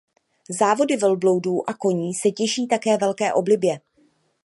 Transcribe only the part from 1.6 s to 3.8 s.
a koní se těší také velké oblibě.